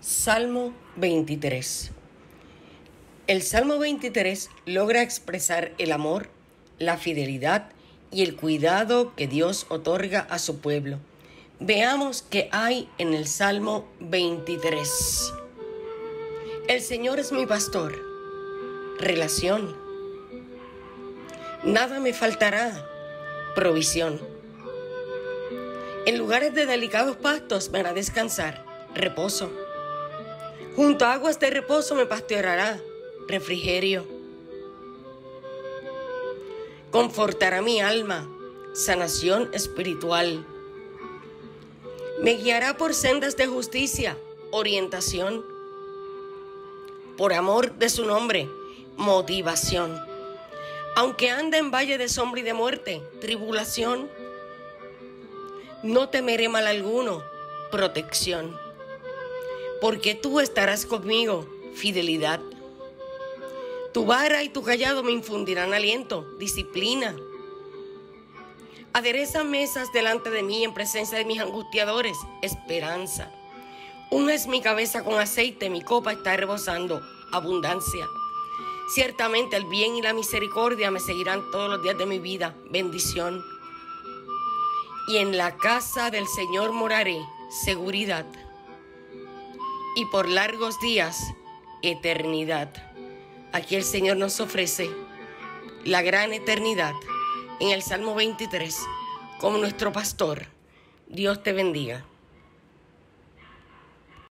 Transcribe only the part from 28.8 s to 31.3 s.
Reposo Junto a